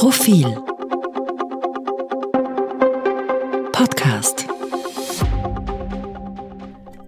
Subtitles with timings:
[0.00, 0.46] Profil
[3.70, 4.48] Podcast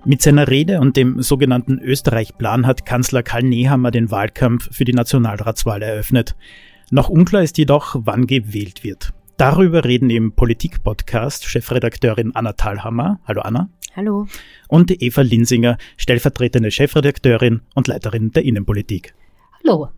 [0.04, 4.92] mit seiner Rede und dem sogenannten Österreich-Plan hat Kanzler Karl Nehammer den Wahlkampf für die
[4.92, 6.36] Nationalratswahl eröffnet.
[6.90, 9.14] Noch unklar ist jedoch, wann gewählt wird.
[9.38, 13.20] Darüber reden im Politik-Podcast Chefredakteurin Anna Thalhammer.
[13.26, 13.70] Hallo Anna.
[13.96, 14.26] Hallo.
[14.68, 19.14] Und Eva Linsinger, stellvertretende Chefredakteurin und Leiterin der Innenpolitik.
[19.64, 19.88] Hallo.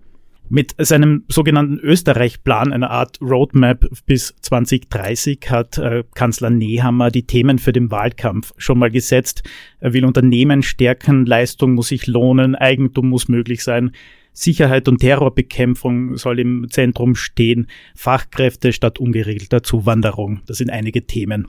[0.50, 7.58] Mit seinem sogenannten Österreich-Plan, einer Art Roadmap bis 2030, hat äh, Kanzler Nehammer die Themen
[7.58, 9.43] für den Wahlkampf schon mal gesetzt.
[9.80, 13.93] Er will Unternehmen stärken, Leistung muss sich lohnen, Eigentum muss möglich sein.
[14.34, 20.42] Sicherheit und Terrorbekämpfung soll im Zentrum stehen, Fachkräfte statt ungeregelter Zuwanderung.
[20.46, 21.48] Das sind einige Themen.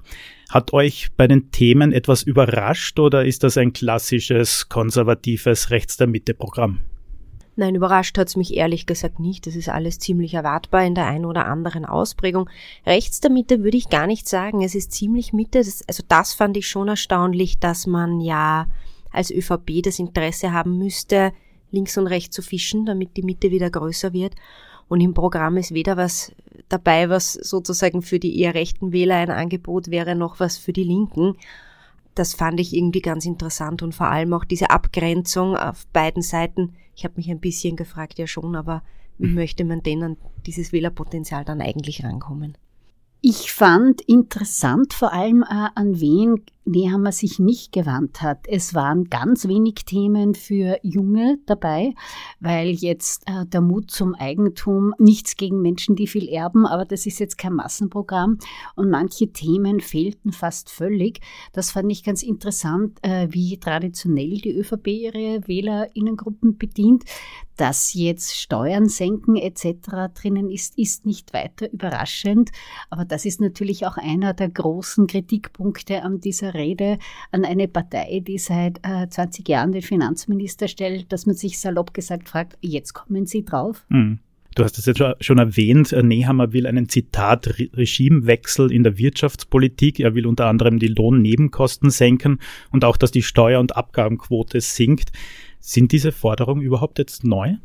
[0.49, 6.07] Hat euch bei den Themen etwas überrascht oder ist das ein klassisches konservatives Rechts der
[6.07, 6.79] Mitte Programm?
[7.57, 9.47] Nein, überrascht hat's mich ehrlich gesagt nicht.
[9.47, 12.49] Das ist alles ziemlich erwartbar in der einen oder anderen Ausprägung.
[12.85, 14.61] Rechts der Mitte würde ich gar nicht sagen.
[14.61, 15.59] Es ist ziemlich Mitte.
[15.59, 18.67] Das, also das fand ich schon erstaunlich, dass man ja
[19.11, 21.31] als ÖVP das Interesse haben müsste,
[21.71, 24.35] links und rechts zu fischen, damit die Mitte wieder größer wird.
[24.89, 26.33] Und im Programm ist weder was
[26.67, 30.83] dabei, was sozusagen für die eher rechten Wähler ein Angebot wäre, noch was für die
[30.83, 31.37] Linken
[32.15, 36.73] das fand ich irgendwie ganz interessant und vor allem auch diese Abgrenzung auf beiden Seiten.
[36.95, 38.83] Ich habe mich ein bisschen gefragt, ja schon, aber
[39.17, 39.35] wie mhm.
[39.35, 42.57] möchte man denn an dieses Wählerpotenzial dann eigentlich rankommen?
[43.21, 48.47] Ich fand interessant vor allem äh, an wen Nehammer sich nicht gewandt hat.
[48.47, 51.93] Es waren ganz wenig Themen für Junge dabei,
[52.39, 57.05] weil jetzt äh, der Mut zum Eigentum, nichts gegen Menschen, die viel erben, aber das
[57.05, 58.39] ist jetzt kein Massenprogramm
[58.75, 61.19] und manche Themen fehlten fast völlig.
[61.53, 67.03] Das fand ich ganz interessant, äh, wie traditionell die ÖVP ihre Wählerinnengruppen bedient.
[67.57, 70.11] Dass jetzt Steuern senken etc.
[70.13, 72.51] drinnen ist, ist nicht weiter überraschend,
[72.89, 76.97] aber das ist natürlich auch einer der großen Kritikpunkte an dieser Rede
[77.31, 81.93] an eine Partei, die seit äh, 20 Jahren den Finanzminister stellt, dass man sich salopp
[81.93, 83.85] gesagt fragt, jetzt kommen Sie drauf.
[83.89, 84.19] Mhm.
[84.55, 89.99] Du hast es jetzt schon erwähnt, Nehammer will einen Zitat Regimewechsel in der Wirtschaftspolitik.
[89.99, 92.39] Er will unter anderem die Lohnnebenkosten senken
[92.71, 95.11] und auch, dass die Steuer- und Abgabenquote sinkt.
[95.59, 97.55] Sind diese Forderungen überhaupt jetzt neu?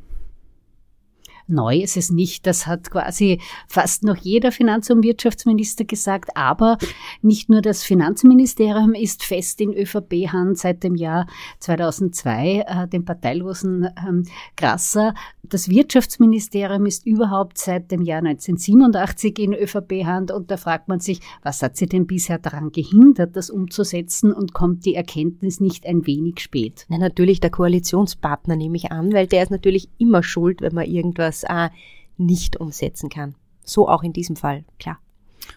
[1.50, 2.46] Neu ist es nicht.
[2.46, 6.36] Das hat quasi fast noch jeder Finanz- und Wirtschaftsminister gesagt.
[6.36, 6.78] Aber
[7.22, 11.26] nicht nur das Finanzministerium ist fest in ÖVP-Hand seit dem Jahr
[11.58, 14.24] 2002, äh, dem parteilosen ähm,
[14.56, 15.14] Grasser.
[15.50, 20.30] Das Wirtschaftsministerium ist überhaupt seit dem Jahr 1987 in ÖVP-Hand.
[20.30, 24.32] Und da fragt man sich, was hat sie denn bisher daran gehindert, das umzusetzen?
[24.32, 26.86] Und kommt die Erkenntnis nicht ein wenig spät?
[26.88, 30.86] Na, natürlich der Koalitionspartner nehme ich an, weil der ist natürlich immer schuld, wenn man
[30.86, 31.70] irgendwas USA
[32.16, 33.34] nicht umsetzen kann.
[33.64, 34.98] So auch in diesem Fall, klar.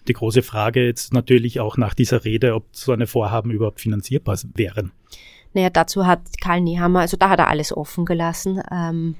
[0.07, 4.37] Die große Frage jetzt natürlich auch nach dieser Rede, ob so eine Vorhaben überhaupt finanzierbar
[4.55, 4.91] wären.
[5.53, 8.61] Naja, dazu hat Karl Nehammer, also da hat er alles offen gelassen.
[8.71, 9.15] Ähm,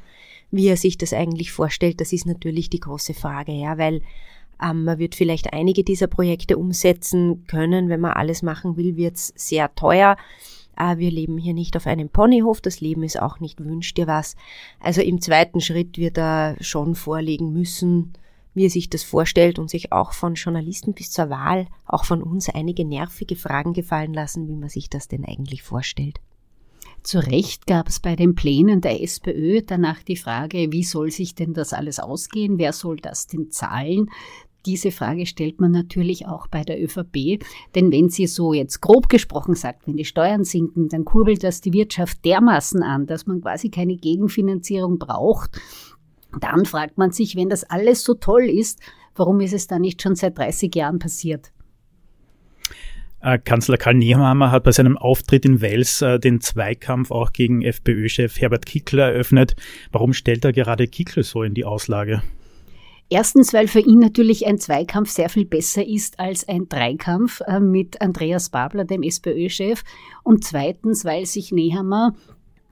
[0.54, 4.02] wie er sich das eigentlich vorstellt, das ist natürlich die große Frage, ja, weil
[4.64, 7.90] ähm, man wird vielleicht einige dieser Projekte umsetzen können.
[7.90, 10.16] Wenn man alles machen will, wird es sehr teuer.
[10.76, 14.06] Ah, wir leben hier nicht auf einem Ponyhof, das Leben ist auch nicht wünscht dir
[14.06, 14.36] was.
[14.80, 18.14] Also im zweiten Schritt wird er schon vorlegen müssen,
[18.54, 22.22] wie er sich das vorstellt und sich auch von Journalisten bis zur Wahl, auch von
[22.22, 26.20] uns einige nervige Fragen gefallen lassen, wie man sich das denn eigentlich vorstellt.
[27.04, 31.36] Zu Recht gab es bei den Plänen der SPÖ danach die Frage, wie soll sich
[31.36, 32.58] denn das alles ausgehen?
[32.58, 34.10] Wer soll das denn zahlen?
[34.66, 37.44] Diese Frage stellt man natürlich auch bei der ÖVP,
[37.76, 41.60] denn wenn sie so jetzt grob gesprochen sagt, wenn die Steuern sinken, dann kurbelt das
[41.60, 45.60] die Wirtschaft dermaßen an, dass man quasi keine Gegenfinanzierung braucht.
[46.40, 48.80] Dann fragt man sich, wenn das alles so toll ist,
[49.16, 51.52] warum ist es dann nicht schon seit 30 Jahren passiert?
[53.24, 57.62] Äh, Kanzler Karl Nehammer hat bei seinem Auftritt in Wels äh, den Zweikampf auch gegen
[57.62, 59.56] FPÖ-Chef Herbert Kickl eröffnet.
[59.92, 62.22] Warum stellt er gerade Kickl so in die Auslage?
[63.10, 67.62] Erstens, weil für ihn natürlich ein Zweikampf sehr viel besser ist als ein Dreikampf äh,
[67.62, 69.84] mit Andreas Babler, dem SPÖ-Chef.
[70.24, 72.16] Und zweitens, weil sich Nehammer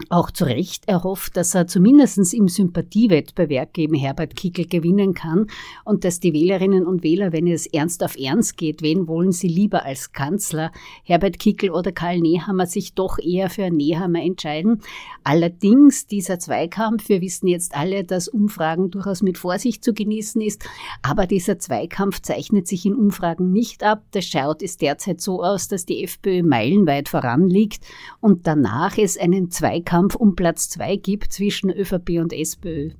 [0.09, 5.47] auch zu Recht erhofft, dass er zumindest im Sympathiewettbewerb gegen Herbert Kickel gewinnen kann
[5.85, 9.47] und dass die Wählerinnen und Wähler, wenn es ernst auf ernst geht, wen wollen sie
[9.47, 10.71] lieber als Kanzler,
[11.03, 14.81] Herbert Kickel oder Karl Nehammer, sich doch eher für Nehammer entscheiden.
[15.23, 20.65] Allerdings dieser Zweikampf, wir wissen jetzt alle, dass Umfragen durchaus mit Vorsicht zu genießen ist,
[21.01, 24.03] aber dieser Zweikampf zeichnet sich in Umfragen nicht ab.
[24.11, 27.85] Das schaut es derzeit so aus, dass die FPÖ meilenweit voranliegt
[28.19, 32.91] und danach es einen Zweikampf Kampf um Platz zwei gibt zwischen ÖVP und SPÖ.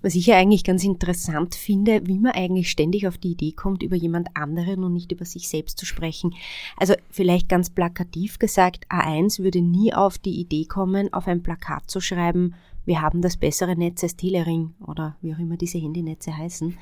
[0.00, 3.82] Was ich ja eigentlich ganz interessant finde, wie man eigentlich ständig auf die Idee kommt,
[3.82, 6.32] über jemand anderen und nicht über sich selbst zu sprechen.
[6.76, 11.90] Also vielleicht ganz plakativ gesagt, A1 würde nie auf die Idee kommen, auf ein Plakat
[11.90, 16.36] zu schreiben, wir haben das bessere Netz als Telering oder wie auch immer diese Handynetze
[16.36, 16.78] heißen.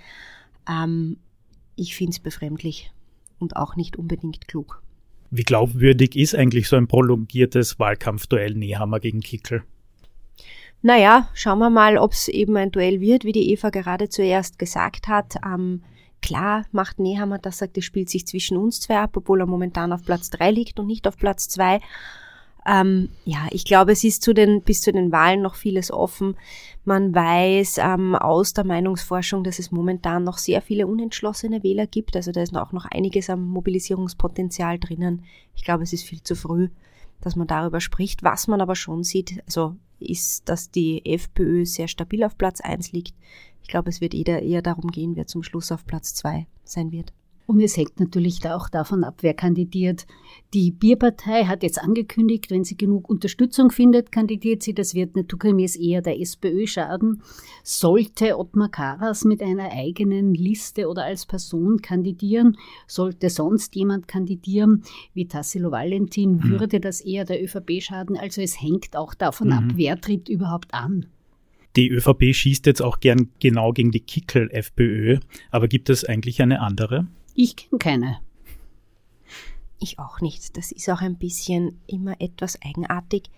[0.69, 1.17] Ähm,
[1.75, 2.93] ich finde es befremdlich
[3.39, 4.83] und auch nicht unbedingt klug.
[5.35, 9.63] Wie glaubwürdig ist eigentlich so ein prolongiertes Wahlkampfduell Nehammer gegen Kickel?
[10.83, 14.59] Naja, schauen wir mal, ob es eben ein Duell wird, wie die Eva gerade zuerst
[14.59, 15.37] gesagt hat.
[15.43, 15.85] Ähm,
[16.21, 19.95] klar macht Nehammer das, sagt, es spielt sich zwischen uns zwei ab, obwohl er momentan
[19.95, 21.81] auf Platz drei liegt und nicht auf Platz zwei.
[22.67, 26.37] Ähm, ja, ich glaube, es ist zu den, bis zu den Wahlen noch vieles offen.
[26.85, 32.17] Man weiß ähm, aus der Meinungsforschung, dass es momentan noch sehr viele unentschlossene Wähler gibt.
[32.17, 35.25] Also da ist auch noch einiges am Mobilisierungspotenzial drinnen.
[35.55, 36.71] Ich glaube, es ist viel zu früh,
[37.21, 38.25] dass man darüber spricht.
[38.25, 42.91] Was man aber schon sieht, also ist, dass die FPÖ sehr stabil auf Platz 1
[42.91, 43.15] liegt.
[43.63, 46.91] Ich glaube, es wird eher, eher darum gehen, wer zum Schluss auf Platz 2 sein
[46.91, 47.13] wird.
[47.47, 50.07] Und es hängt natürlich auch davon ab, wer kandidiert.
[50.55, 54.75] Die Bierpartei hat jetzt angekündigt, wenn sie genug Unterstützung findet, kandidiert sie.
[54.75, 57.23] Das wird naturgemäß eher der SPÖ schaden.
[57.63, 62.57] Sollte Ottmar Karas mit einer eigenen Liste oder als Person kandidieren,
[62.87, 64.85] sollte sonst jemand kandidieren,
[65.15, 66.51] wie Tassilo Valentin, mhm.
[66.51, 68.17] würde das eher der ÖVP schaden.
[68.17, 69.53] Also es hängt auch davon mhm.
[69.53, 71.07] ab, wer tritt überhaupt an.
[71.77, 75.19] Die ÖVP schießt jetzt auch gern genau gegen die Kickel-FPÖ,
[75.51, 77.07] aber gibt es eigentlich eine andere?
[77.35, 78.19] Ich kenne keine.
[79.79, 80.57] Ich auch nicht.
[80.57, 83.31] Das ist auch ein bisschen immer etwas eigenartig.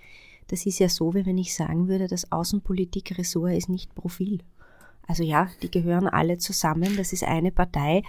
[0.49, 4.41] Das ist ja so, wie wenn ich sagen würde, das Außenpolitik-Ressort ist nicht Profil.
[5.07, 8.03] Also ja, die gehören alle zusammen, das ist eine Partei.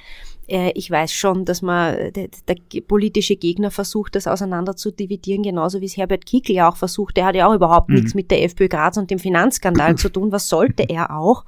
[0.48, 5.44] Äh, ich weiß schon, dass man, der, der, politische Gegner versucht, das auseinander zu dividieren,
[5.44, 7.18] genauso wie es Herbert Kickl ja auch versucht.
[7.18, 7.96] Der hat ja auch überhaupt mhm.
[7.96, 10.32] nichts mit der FPÖ Graz und dem Finanzskandal zu tun.
[10.32, 11.44] Was sollte er auch?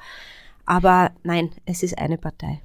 [0.65, 2.61] Aber nein, es ist eine Partei.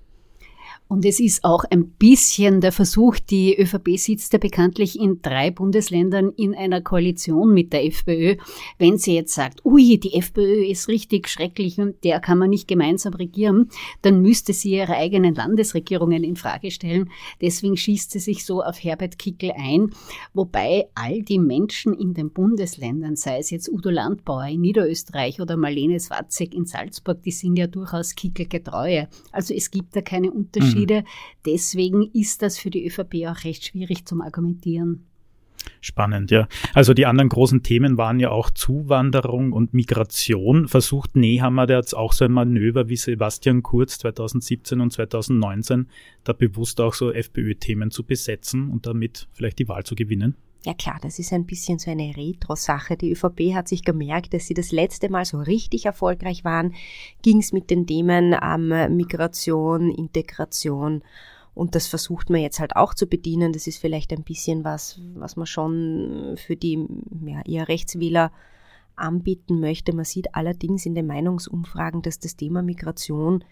[0.93, 5.50] Und es ist auch ein bisschen der Versuch, die ÖVP sitzt ja bekanntlich in drei
[5.50, 8.37] Bundesländern in einer Koalition mit der FPÖ.
[8.77, 12.69] Wenn sie jetzt sagt, ui, die FPÖ ist richtig schrecklich und der kann man nicht
[12.69, 13.71] gemeinsam regieren,
[14.03, 17.09] dann müsste sie ihre eigenen Landesregierungen in Frage stellen.
[17.41, 19.95] Deswegen schießt sie sich so auf Herbert Kickel ein,
[20.35, 25.56] wobei all die Menschen in den Bundesländern, sei es jetzt Udo Landbauer in Niederösterreich oder
[25.56, 29.09] Marlene Swatzek in Salzburg, die sind ja durchaus Kickel-getreue.
[29.31, 30.81] Also es gibt da keine Unterschiede.
[30.81, 31.05] Mhm Unterschiede.
[31.46, 35.06] Deswegen ist das für die ÖVP auch recht schwierig zum Argumentieren.
[35.81, 36.49] Spannend, ja.
[36.75, 40.67] Also die anderen großen Themen waren ja auch Zuwanderung und Migration.
[40.67, 45.88] Versucht Nehammer, der jetzt auch so ein Manöver wie Sebastian Kurz 2017 und 2019,
[46.25, 50.37] da bewusst auch so FPÖ-Themen zu besetzen und damit vielleicht die Wahl zu gewinnen?
[50.64, 52.97] Ja klar, das ist ein bisschen so eine Retro-Sache.
[52.97, 56.75] Die ÖVP hat sich gemerkt, dass sie das letzte Mal so richtig erfolgreich waren,
[57.23, 61.03] ging es mit den Themen ähm, Migration, Integration
[61.55, 63.53] und das versucht man jetzt halt auch zu bedienen.
[63.53, 66.87] Das ist vielleicht ein bisschen was, was man schon für die
[67.26, 68.32] ja, eher Rechtswähler
[68.97, 69.94] anbieten möchte.
[69.94, 73.44] Man sieht allerdings in den Meinungsumfragen, dass das Thema Migration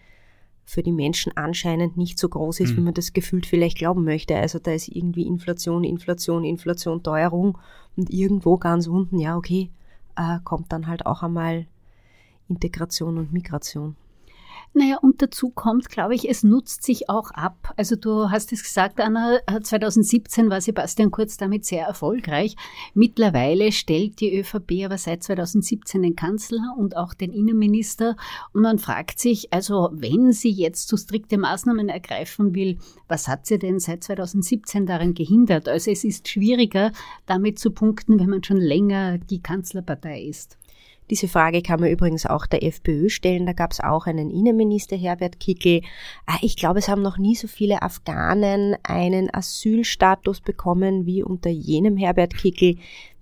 [0.71, 2.77] für die Menschen anscheinend nicht so groß ist, mhm.
[2.77, 4.37] wie man das gefühlt vielleicht glauben möchte.
[4.37, 7.57] Also da ist irgendwie Inflation, Inflation, Inflation, Teuerung
[7.97, 9.69] und irgendwo ganz unten, ja, okay,
[10.15, 11.67] äh, kommt dann halt auch einmal
[12.47, 13.97] Integration und Migration.
[14.73, 17.73] Naja, und dazu kommt, glaube ich, es nutzt sich auch ab.
[17.75, 22.55] Also du hast es gesagt, Anna, 2017 war Sebastian Kurz damit sehr erfolgreich.
[22.93, 28.15] Mittlerweile stellt die ÖVP aber seit 2017 den Kanzler und auch den Innenminister.
[28.53, 32.77] Und man fragt sich, also wenn sie jetzt zu strikte Maßnahmen ergreifen will,
[33.09, 35.67] was hat sie denn seit 2017 daran gehindert?
[35.67, 36.93] Also es ist schwieriger,
[37.25, 40.57] damit zu punkten, wenn man schon länger die Kanzlerpartei ist.
[41.11, 43.45] Diese Frage kann man übrigens auch der FPÖ stellen.
[43.45, 45.81] Da gab es auch einen Innenminister, Herbert Kickel.
[46.25, 51.49] Ah, ich glaube, es haben noch nie so viele Afghanen einen Asylstatus bekommen wie unter
[51.49, 52.77] jenem Herbert Kickel,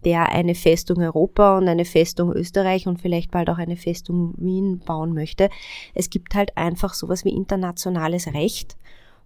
[0.06, 4.78] der eine Festung Europa und eine Festung Österreich und vielleicht bald auch eine Festung Wien
[4.86, 5.50] bauen möchte.
[5.96, 8.78] Es gibt halt einfach sowas wie internationales Recht.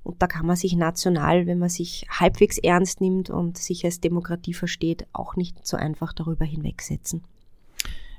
[0.03, 3.99] Und da kann man sich national, wenn man sich halbwegs ernst nimmt und sich als
[3.99, 7.25] Demokratie versteht, auch nicht so einfach darüber hinwegsetzen.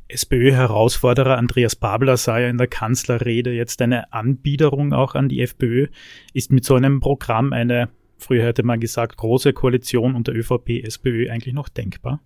[0.09, 5.89] SPÖ-Herausforderer Andreas Babler sah ja in der Kanzlerrede jetzt eine Anbiederung auch an die FPÖ.
[6.33, 11.31] Ist mit so einem Programm eine, früher hätte man gesagt, große Koalition unter ÖVP, SPÖ
[11.31, 12.21] eigentlich noch denkbar?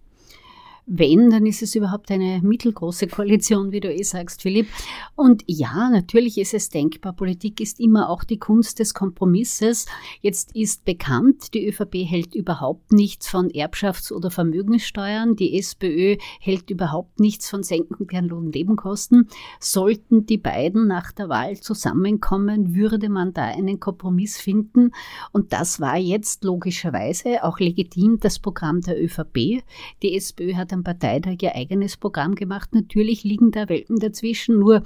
[0.91, 4.69] Wenn, dann ist es überhaupt eine mittelgroße Koalition, wie du eh sagst, Philipp.
[5.17, 7.13] Und ja, natürlich ist es denkbar.
[7.13, 9.85] Politik ist immer auch die Kunst des Kompromisses.
[10.23, 15.37] Jetzt ist bekannt, die ÖVP hält überhaupt nichts von Erbschafts- oder Vermögenssteuern.
[15.37, 19.29] Die SPÖ hält überhaupt nichts von Senken der Lohnnebenkosten.
[19.61, 24.93] Sollten die beiden nach der Wahl zusammenkommen, würde man da einen Kompromiss finden.
[25.33, 29.63] Und das war jetzt logischerweise auch legitim das Programm der ÖVP.
[30.03, 32.71] Die SPÖ hat am Parteitag ihr eigenes Programm gemacht.
[32.73, 34.83] Natürlich liegen da Welten dazwischen, nur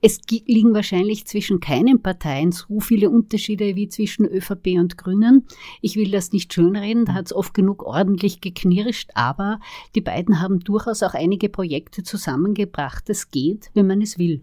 [0.00, 5.44] es liegen wahrscheinlich zwischen keinen Parteien so viele Unterschiede wie zwischen ÖVP und Grünen.
[5.80, 9.60] Ich will das nicht schönreden, da hat es oft genug ordentlich geknirscht, aber
[9.94, 13.08] die beiden haben durchaus auch einige Projekte zusammengebracht.
[13.08, 14.40] Das geht, wenn man es will.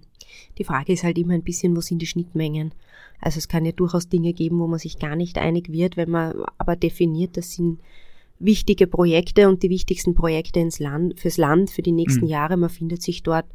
[0.58, 2.74] Die Frage ist halt immer ein bisschen, wo sind die Schnittmengen?
[3.20, 6.10] Also es kann ja durchaus Dinge geben, wo man sich gar nicht einig wird, wenn
[6.10, 7.80] man aber definiert, das sind
[8.44, 12.32] wichtige Projekte und die wichtigsten Projekte ins Land, fürs Land, für die nächsten mhm.
[12.32, 12.58] Jahre.
[12.58, 13.46] Man findet sich dort,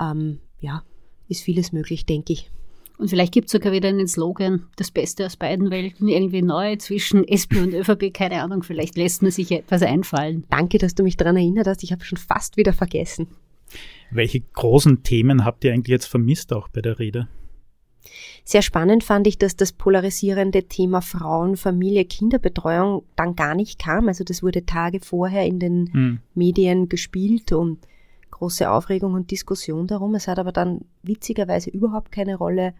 [0.00, 0.82] ähm, ja,
[1.28, 2.50] ist vieles möglich, denke ich.
[2.98, 6.76] Und vielleicht gibt es sogar wieder einen Slogan, das Beste aus beiden Welten, irgendwie neu
[6.76, 10.44] zwischen SP und ÖVP, keine Ahnung, vielleicht lässt man sich etwas einfallen.
[10.50, 13.28] Danke, dass du mich daran erinnert hast, ich habe schon fast wieder vergessen.
[14.10, 17.28] Welche großen Themen habt ihr eigentlich jetzt vermisst auch bei der Rede?
[18.44, 24.08] Sehr spannend fand ich, dass das polarisierende Thema Frauen, Familie, Kinderbetreuung dann gar nicht kam.
[24.08, 26.18] Also das wurde Tage vorher in den hm.
[26.34, 27.78] Medien gespielt und
[28.30, 30.14] große Aufregung und Diskussion darum.
[30.14, 32.74] Es hat aber dann witzigerweise überhaupt keine Rolle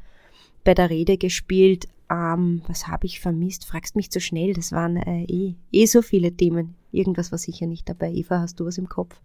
[0.64, 1.88] bei der Rede gespielt.
[2.10, 3.64] Ähm, was habe ich vermisst?
[3.64, 4.52] Fragst mich zu schnell.
[4.52, 6.74] Das waren äh, eh, eh so viele Themen.
[6.92, 8.12] Irgendwas war sicher nicht dabei.
[8.12, 9.18] Eva, hast du was im Kopf?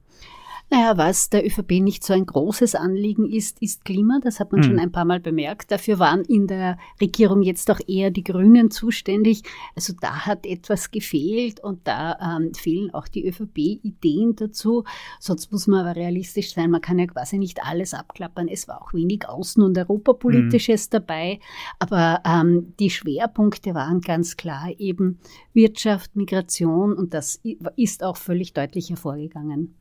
[0.73, 4.21] Naja, was der ÖVP nicht so ein großes Anliegen ist, ist Klima.
[4.23, 4.63] Das hat man mhm.
[4.63, 5.69] schon ein paar Mal bemerkt.
[5.69, 9.43] Dafür waren in der Regierung jetzt auch eher die Grünen zuständig.
[9.75, 14.85] Also da hat etwas gefehlt und da ähm, fehlen auch die ÖVP-Ideen dazu.
[15.19, 16.71] Sonst muss man aber realistisch sein.
[16.71, 18.47] Man kann ja quasi nicht alles abklappern.
[18.47, 20.91] Es war auch wenig Außen- und Europapolitisches mhm.
[20.91, 21.39] dabei.
[21.79, 25.19] Aber ähm, die Schwerpunkte waren ganz klar eben
[25.51, 27.41] Wirtschaft, Migration und das
[27.75, 29.75] ist auch völlig deutlich hervorgegangen.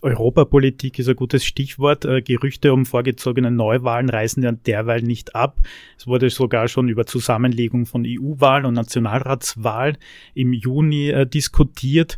[0.00, 2.04] Europapolitik ist ein gutes Stichwort.
[2.04, 5.60] Äh, Gerüchte um vorgezogene Neuwahlen reißen ja derweil nicht ab.
[5.96, 9.96] Es wurde sogar schon über Zusammenlegung von EU-Wahlen und Nationalratswahl
[10.34, 12.16] im Juni äh, diskutiert.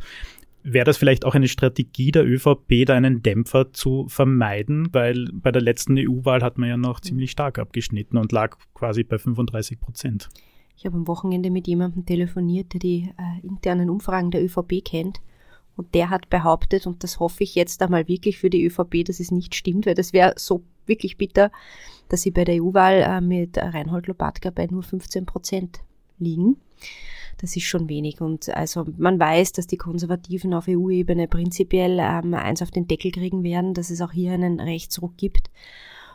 [0.62, 4.88] Wäre das vielleicht auch eine Strategie der ÖVP, da einen Dämpfer zu vermeiden?
[4.92, 9.02] Weil bei der letzten EU-Wahl hat man ja noch ziemlich stark abgeschnitten und lag quasi
[9.04, 10.28] bei 35 Prozent.
[10.76, 15.20] Ich habe am Wochenende mit jemandem telefoniert, der die äh, internen Umfragen der ÖVP kennt.
[15.76, 19.20] Und der hat behauptet, und das hoffe ich jetzt einmal wirklich für die ÖVP, dass
[19.20, 21.50] es nicht stimmt, weil das wäre so wirklich bitter,
[22.08, 25.80] dass sie bei der EU-Wahl äh, mit Reinhold Lopatka bei nur 15 Prozent
[26.18, 26.56] liegen.
[27.38, 28.20] Das ist schon wenig.
[28.20, 33.12] Und also man weiß, dass die Konservativen auf EU-Ebene prinzipiell ähm, eins auf den Deckel
[33.12, 35.50] kriegen werden, dass es auch hier einen Rechtsruck gibt.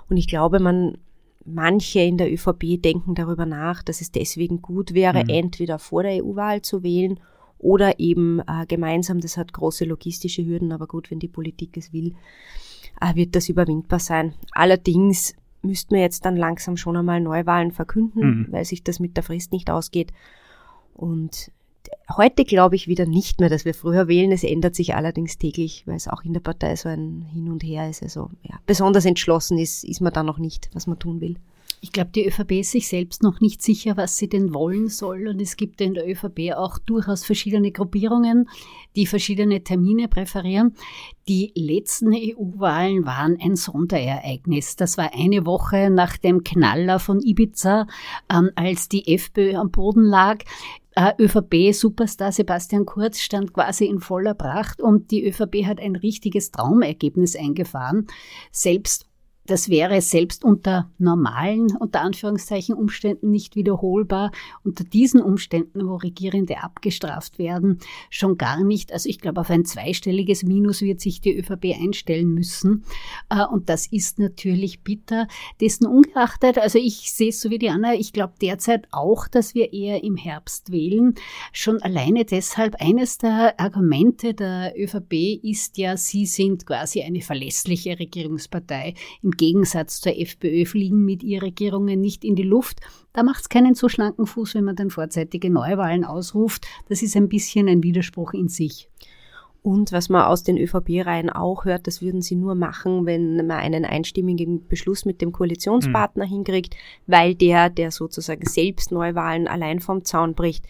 [0.08, 0.98] Und ich glaube, man
[1.46, 5.30] manche in der ÖVP denken darüber nach, dass es deswegen gut wäre, mhm.
[5.30, 7.20] entweder vor der EU-Wahl zu wählen
[7.58, 9.20] oder eben äh, gemeinsam.
[9.20, 12.16] Das hat große logistische Hürden, aber gut, wenn die Politik es will,
[13.02, 14.34] äh, wird das überwindbar sein.
[14.52, 18.48] Allerdings müssten wir jetzt dann langsam schon einmal Neuwahlen verkünden, mhm.
[18.52, 20.12] weil sich das mit der Frist nicht ausgeht.
[20.94, 21.52] Und
[22.16, 24.32] heute glaube ich wieder nicht mehr, dass wir früher wählen.
[24.32, 27.64] Es ändert sich allerdings täglich, weil es auch in der Partei so ein Hin und
[27.64, 28.04] Her ist.
[28.04, 31.38] Also ja, besonders entschlossen ist, ist man da noch nicht, was man tun will.
[31.86, 35.27] Ich glaube, die ÖVP ist sich selbst noch nicht sicher, was sie denn wollen soll.
[35.27, 38.50] Und es gibt in der ÖVP auch durchaus verschiedene Gruppierungen,
[38.95, 40.74] die verschiedene Termine präferieren.
[41.27, 44.75] Die letzten EU-Wahlen waren ein Sonderereignis.
[44.75, 47.86] Das war eine Woche nach dem Knaller von Ibiza,
[48.34, 50.39] ähm, als die FPÖ am Boden lag.
[50.95, 56.51] Äh, ÖVP-Superstar Sebastian Kurz stand quasi in voller Pracht und die ÖVP hat ein richtiges
[56.51, 58.07] Traumergebnis eingefahren.
[58.51, 59.05] Selbst
[59.48, 64.32] das wäre selbst unter normalen, unter Anführungszeichen, Umständen nicht wiederholbar.
[64.64, 68.92] Unter diesen Umständen, wo Regierende abgestraft werden, schon gar nicht.
[68.92, 72.84] Also ich glaube, auf ein zweistelliges Minus wird sich die ÖVP einstellen müssen.
[73.30, 75.28] Äh, und das ist natürlich bitter.
[75.62, 79.54] Dessen ungeachtet, also ich sehe es so wie die Anna, ich glaube derzeit auch, dass
[79.54, 81.14] wir eher im Herbst wählen.
[81.52, 88.00] Schon alleine deshalb, eines der Argumente der ÖVP ist ja, sie sind quasi eine verlässliche
[88.00, 88.96] Regierungspartei.
[89.22, 92.82] Im Gegensatz zur FPÖ fliegen mit ihr Regierungen nicht in die Luft.
[93.13, 96.68] Da macht es keinen so schlanken Fuß, wenn man dann vorzeitige Neuwahlen ausruft.
[96.89, 98.89] Das ist ein bisschen ein Widerspruch in sich.
[99.65, 103.58] Und was man aus den ÖVP-Reihen auch hört, das würden sie nur machen, wenn man
[103.58, 106.30] einen einstimmigen Beschluss mit dem Koalitionspartner mhm.
[106.30, 106.75] hinkriegt,
[107.08, 110.65] weil der, der sozusagen selbst Neuwahlen allein vom Zaun bricht,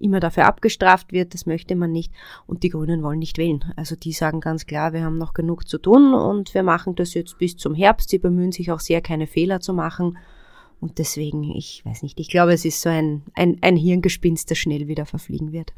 [0.00, 1.34] immer dafür abgestraft wird.
[1.34, 2.12] Das möchte man nicht.
[2.46, 3.64] Und die Grünen wollen nicht wählen.
[3.76, 7.14] Also die sagen ganz klar, wir haben noch genug zu tun und wir machen das
[7.14, 8.10] jetzt bis zum Herbst.
[8.10, 10.18] Sie bemühen sich auch sehr, keine Fehler zu machen.
[10.80, 14.56] Und deswegen, ich weiß nicht, ich glaube, es ist so ein, ein, ein Hirngespinst, das
[14.56, 15.74] schnell wieder verfliegen wird.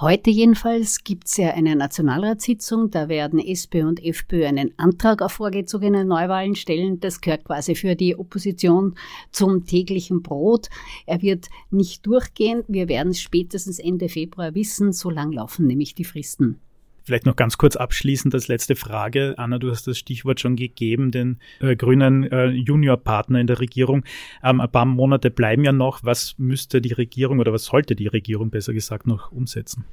[0.00, 5.32] Heute jedenfalls gibt es ja eine Nationalratssitzung, da werden SPÖ und FPÖ einen Antrag auf
[5.32, 7.00] vorgezogene Neuwahlen stellen.
[7.00, 8.94] Das gehört quasi für die Opposition
[9.30, 10.68] zum täglichen Brot.
[11.04, 12.64] Er wird nicht durchgehen.
[12.66, 14.92] Wir werden es spätestens Ende Februar wissen.
[14.92, 16.60] So lang laufen nämlich die Fristen.
[17.06, 19.34] Vielleicht noch ganz kurz abschließend als letzte Frage.
[19.36, 24.02] Anna, du hast das Stichwort schon gegeben, den äh, grünen äh, Juniorpartner in der Regierung.
[24.42, 26.02] Ähm, ein paar Monate bleiben ja noch.
[26.02, 29.84] Was müsste die Regierung oder was sollte die Regierung besser gesagt noch umsetzen?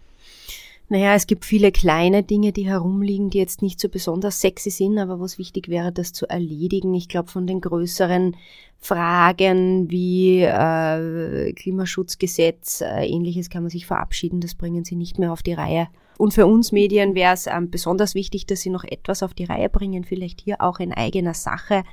[0.89, 4.97] Naja, es gibt viele kleine Dinge, die herumliegen, die jetzt nicht so besonders sexy sind,
[4.97, 6.95] aber wo es wichtig wäre, das zu erledigen.
[6.95, 8.35] Ich glaube, von den größeren
[8.79, 15.31] Fragen wie äh, Klimaschutzgesetz, äh, ähnliches kann man sich verabschieden, das bringen sie nicht mehr
[15.31, 15.89] auf die Reihe.
[16.17, 19.45] Und für uns Medien wäre es ähm, besonders wichtig, dass sie noch etwas auf die
[19.45, 21.83] Reihe bringen, vielleicht hier auch in eigener Sache.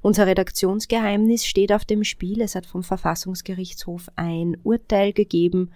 [0.00, 2.40] Unser Redaktionsgeheimnis steht auf dem Spiel.
[2.40, 5.70] Es hat vom Verfassungsgerichtshof ein Urteil gegeben.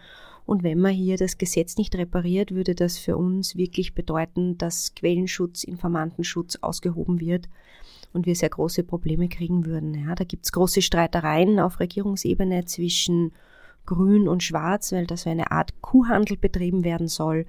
[0.47, 4.95] Und wenn man hier das Gesetz nicht repariert, würde das für uns wirklich bedeuten, dass
[4.95, 7.49] Quellenschutz, Informantenschutz ausgehoben wird
[8.13, 9.95] und wir sehr große Probleme kriegen würden.
[9.95, 13.33] Ja, da gibt's große Streitereien auf Regierungsebene zwischen
[13.87, 17.47] grün und schwarz, weil da so eine Art Kuhhandel betrieben werden soll.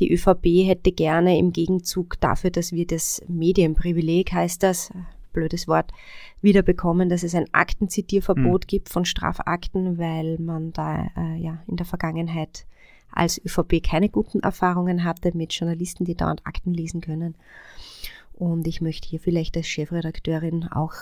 [0.00, 4.90] Die ÖVP hätte gerne im Gegenzug dafür, dass wir das Medienprivileg, heißt das,
[5.32, 5.92] blödes Wort,
[6.40, 8.66] wieder bekommen, dass es ein Aktenzitierverbot mhm.
[8.66, 12.66] gibt von Strafakten, weil man da äh, ja in der Vergangenheit
[13.10, 17.34] als ÖVP keine guten Erfahrungen hatte mit Journalisten, die dauernd Akten lesen können.
[18.34, 20.92] Und ich möchte hier vielleicht als Chefredakteurin auch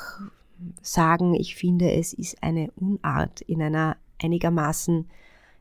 [0.82, 5.06] sagen, ich finde, es ist eine Unart in einer einigermaßen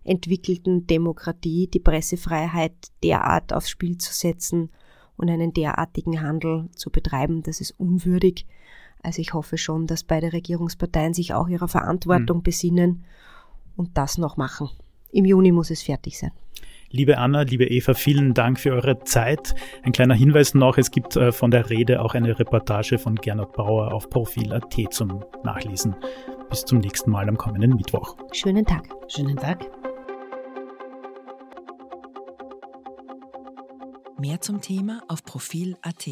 [0.03, 4.69] entwickelten Demokratie die Pressefreiheit derart aufs Spiel zu setzen
[5.15, 8.45] und einen derartigen Handel zu betreiben, das ist unwürdig.
[9.01, 12.43] Also ich hoffe schon, dass beide Regierungsparteien sich auch ihrer Verantwortung mhm.
[12.43, 13.05] besinnen
[13.75, 14.69] und das noch machen.
[15.11, 16.31] Im Juni muss es fertig sein.
[16.95, 19.55] Liebe Anna, liebe Eva, vielen Dank für eure Zeit.
[19.81, 23.53] Ein kleiner Hinweis noch, es gibt äh, von der Rede auch eine Reportage von Gernot
[23.53, 25.95] Bauer auf Profil.at zum Nachlesen.
[26.53, 28.15] Bis zum nächsten Mal am kommenden Mittwoch.
[28.31, 28.87] Schönen Tag.
[29.07, 29.65] Schönen Tag.
[34.19, 36.07] Mehr zum Thema auf Profil.at.